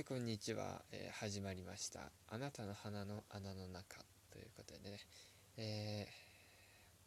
[0.00, 3.98] えこんにちは、えー、始まりました「あなたの鼻の穴の中」
[4.30, 5.00] ということでね、
[5.56, 6.06] え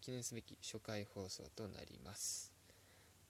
[0.02, 2.52] ー、記念すべき初回放送となります、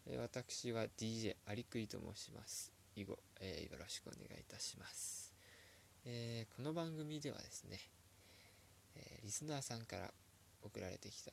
[0.07, 2.71] えー、私は DJ アリクイと申します。
[2.95, 5.31] 以後、えよろしくお願いいたします、
[6.05, 7.79] えこの番組ではですね、
[8.95, 10.11] えリスナーさんから
[10.63, 11.31] 送られてきた、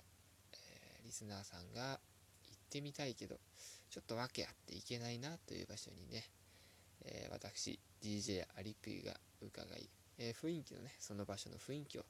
[0.53, 1.99] えリスナーさんが
[2.45, 3.41] 行ってみたいけど
[3.89, 6.31] ちょっと訳あっていけないなという場所にね
[7.05, 9.89] え、私 DJ アリクイが伺い、
[10.19, 12.05] えー、雰囲気のねその場所の雰囲気を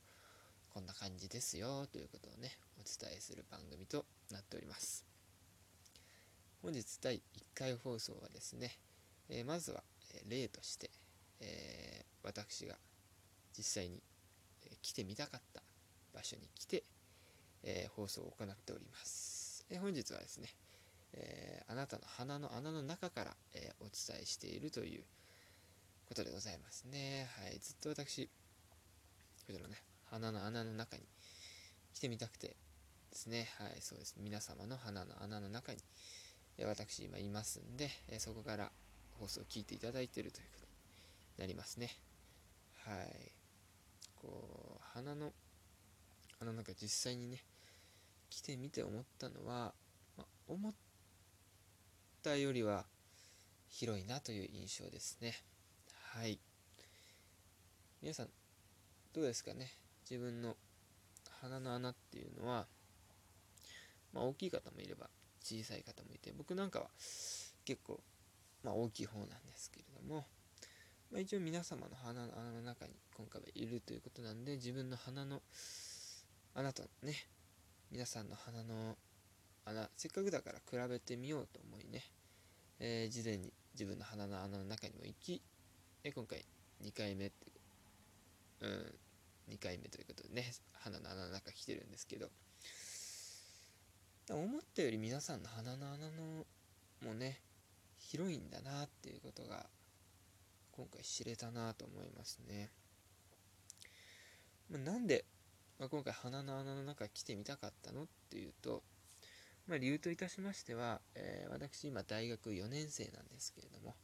[0.71, 5.05] こんな感じですよということをねお伝えする番組となっております。
[6.63, 7.21] 本日第1
[7.55, 8.79] 回放送はですね、
[9.29, 9.85] えー、まずは、
[10.29, 10.91] 例として、
[11.41, 12.75] え私が
[13.57, 14.03] 実際に、
[14.83, 15.63] 来てみたかった
[16.13, 16.83] 場所に来て、
[17.63, 20.49] え放送を行っております、え本日はですね
[21.13, 25.05] えー、あなたの鼻の穴の中から、えー、お伝えしているという
[26.09, 27.29] ことでございますね。
[27.39, 28.27] はい、ずっと私、
[29.47, 31.03] こちらのね、鼻の穴の中に
[31.93, 32.57] 来てみたくてで
[33.13, 34.17] すね、はい、そうです。
[34.19, 35.79] 皆様の鼻の穴の中に、
[36.57, 38.73] え、私今いますんで、えそこから
[39.21, 40.73] 放送を聞いていただいているということに
[41.39, 41.91] なりますね。
[42.87, 43.33] はい。
[44.17, 45.33] こう、鼻の
[46.41, 47.45] 穴の中実際にね、
[48.31, 49.75] 来てみて思ったのは、
[50.17, 50.73] ま、思っ
[52.23, 52.87] たよりは
[53.69, 55.35] 広いなという印象ですね。
[56.19, 56.41] はい。
[58.03, 58.29] 皆さん、
[59.15, 59.71] どうですかね？
[60.11, 60.57] 自分の
[61.41, 62.67] 鼻の穴っていうのは、
[64.13, 65.11] まあ、大きい方もいれば
[65.41, 66.87] 小さい方もいて、僕なんかは
[67.65, 68.01] 結構、
[68.65, 70.27] まあ、大きい方なんですけれども、
[71.13, 75.41] まあ、一応皆様の鼻の穴の中に今回はいるということなんで、自分の鼻の
[76.53, 77.15] 穴とね、
[77.93, 78.97] 皆さんの鼻の
[79.67, 82.03] 穴、せっかくだから比べてみようと思いね、
[82.81, 85.43] えー、事前に自分の鼻の穴の中にも行き、
[86.09, 86.43] え今回
[86.83, 87.53] 2回目って、
[88.61, 88.95] うん、
[89.53, 92.31] 2回目ということでね、鼻の穴の中来てるんですけど、
[94.31, 96.47] 思ったより皆さんの鼻の穴の
[97.05, 97.43] もね、
[97.99, 99.67] 広いんだなっていうことが、
[100.73, 102.71] 今回知れたなと思いますね。
[104.71, 105.27] まあ、なんで、
[105.79, 108.83] まあ、今回鼻の穴の中来てみたかったのっていうと、
[109.67, 113.95] まあ、理由といたしましては、えー、私今大学4年生なんですけれども、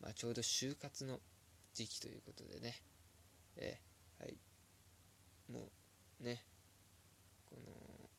[0.00, 1.20] まあ、ちょうど就活の
[1.76, 2.74] 時期ということでね、
[3.56, 4.38] えー、はい、
[5.52, 5.68] も
[6.22, 6.42] うね、
[7.50, 8.10] この、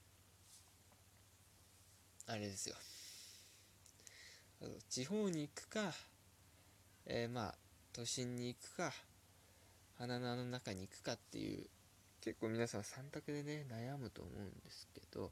[2.28, 2.76] あれですよ。
[4.90, 5.92] 地方に行くか、
[7.08, 7.56] えー、まあ、
[7.94, 8.94] 都心に行くか、
[9.98, 11.66] 花のの中に行くかっていう、
[12.22, 15.32] 結構皆さん3択でね、悩むと思うんですけど、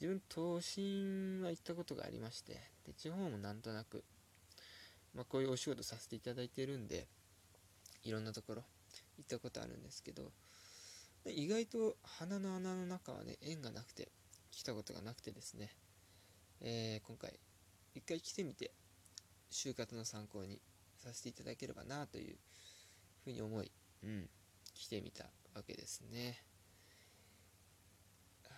[0.00, 2.54] 自分、都心は行ったことがありまして、
[2.86, 4.04] で、地方もなんとなく、
[5.14, 7.06] まあ、こういうお仕事させていただいてるんで、
[8.06, 8.62] いろんなところ
[9.18, 10.30] 行ったことあるんですけど、
[11.26, 14.12] 意外と鼻の穴の中はね、縁がなくて、
[14.52, 15.70] 来たことがなくてですね、
[16.60, 17.38] えー、今回、
[17.96, 18.70] 一回来てみて、
[19.50, 20.60] 就活の参考に
[20.96, 22.36] させていただければなという
[23.24, 23.72] ふうに思い、
[24.04, 24.28] うん、
[24.72, 25.24] 来てみた
[25.54, 26.44] わけですね。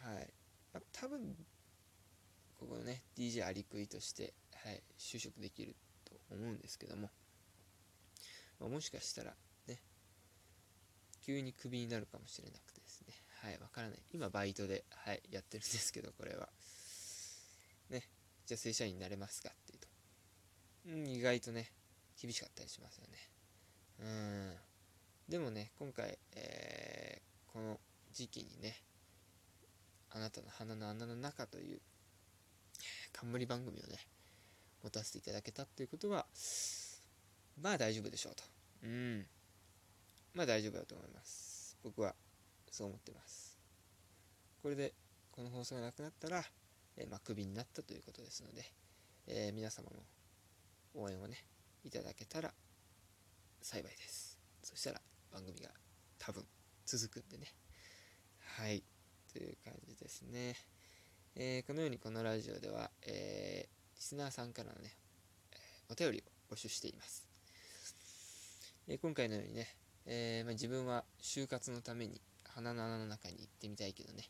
[0.04, 0.28] はい。
[0.74, 1.34] まあ、多分、
[2.58, 7.08] ここのね、DJ アリクイとして、はい、就職できると思うんですけども、
[8.60, 9.34] まあ、もしかしたら、
[9.66, 9.80] ね、
[11.24, 13.98] 急にクビになるかもしれなくてですね、はい、わからない。
[14.12, 16.48] 今、バイトで、はい、やってるんですけど、これは。
[17.90, 18.08] ね、
[18.46, 19.88] じゃあ正社員になれますかっていうと、
[20.86, 21.72] うん、意外とね、
[22.20, 23.18] 厳しかったりしますよね。
[24.00, 24.56] うん。
[25.28, 27.78] でもね、今回、えー、この
[28.12, 28.82] 時期にね、
[30.10, 31.80] あなたの鼻の穴の中という
[33.12, 33.98] 冠番組をね、
[34.82, 36.26] 持たせていただけたっていうことは、
[37.60, 38.44] まあ大丈夫でしょうと。
[38.84, 39.26] うん。
[40.34, 41.76] まあ大丈夫だと思います。
[41.82, 42.14] 僕は
[42.70, 43.58] そう思ってます。
[44.62, 44.94] これで、
[45.32, 46.44] この放送がなくなったら、
[46.96, 48.64] えー、まあ、クビになったということですので、
[49.26, 50.02] えー、皆様の
[51.00, 51.44] 応援をね、
[51.84, 52.52] いただけたら
[53.62, 54.38] 幸いです。
[54.62, 55.00] そしたら
[55.32, 55.70] 番組が
[56.18, 56.44] 多分
[56.84, 57.46] 続くんでね。
[58.56, 58.82] はい。
[59.32, 60.56] という感じですね。
[61.36, 64.96] えー、このようにこのラジオでは、えー、リスナーさんからのね、
[65.88, 67.27] お便りを募集しています。
[68.90, 69.68] え、今回のようにね、
[70.06, 74.24] えまあ、自分は就活のために鼻の穴の中に行ってみたいけどね、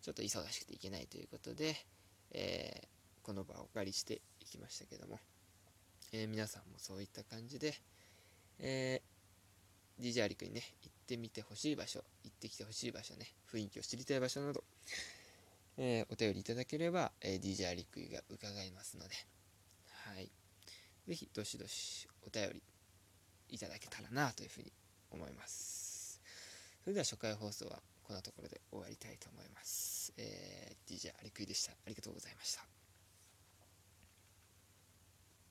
[0.00, 1.76] ちょっと忙しくて行けないということで、
[2.32, 2.88] え
[3.22, 5.20] この場をお借りしていきましたけども、
[6.12, 7.74] え皆さんもそういった感じで、
[8.60, 9.02] え
[10.00, 14.64] DJ アリクにね、行ってみてほしい場所、行ってきてほしい場所ね、雰囲気を知りたい場所など、
[15.76, 19.14] え、お便りいただければ、えー、DJ アリクイが伺いますので、
[19.90, 20.30] はい。
[21.06, 22.62] ぜひ、どしどしお便り
[23.50, 24.72] いただけたらなというふうに
[25.10, 26.20] 思います。
[26.82, 31.72] それでは初回放送はこんなところで終わりたいと思います、えー、DJ アリクイでした。
[31.72, 32.77] ありがとうございました。